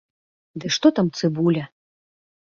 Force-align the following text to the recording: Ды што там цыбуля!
Ды 0.61 0.71
што 0.75 0.91
там 0.99 1.11
цыбуля! 1.19 1.65